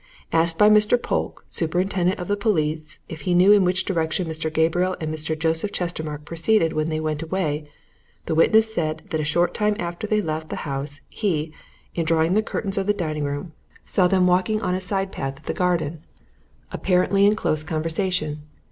Asked 0.31 0.57
by 0.57 0.67
Mr. 0.67 0.99
Polke, 0.99 1.45
superintendent 1.47 2.17
of 2.19 2.39
police, 2.39 2.97
if 3.07 3.21
he 3.21 3.35
knew 3.35 3.51
in 3.51 3.63
which 3.63 3.85
direction 3.85 4.27
Mr. 4.27 4.51
Gabriel 4.51 4.97
and 4.99 5.13
Mr. 5.13 5.37
Joseph 5.37 5.71
Chestermarke 5.71 6.25
proceeded 6.25 6.73
when 6.73 6.89
they 6.89 6.99
went 6.99 7.21
away, 7.21 7.69
the 8.25 8.33
witness 8.33 8.73
said 8.73 9.03
that 9.11 9.21
a 9.21 9.23
short 9.23 9.53
time 9.53 9.75
after 9.77 10.07
they 10.07 10.19
left 10.19 10.49
the 10.49 10.55
house, 10.65 11.01
he, 11.07 11.53
in 11.93 12.03
drawing 12.03 12.33
the 12.33 12.41
curtains 12.41 12.79
of 12.79 12.87
the 12.87 12.93
dining 12.95 13.25
room 13.25 13.33
window, 13.37 13.51
saw 13.85 14.07
them 14.07 14.25
walking 14.25 14.59
in 14.59 14.73
a 14.73 14.81
side 14.81 15.11
path 15.11 15.37
of 15.37 15.45
the 15.45 15.53
garden, 15.53 16.01
apparently 16.71 17.23
in 17.27 17.35
close 17.35 17.63
conversation. 17.63 18.41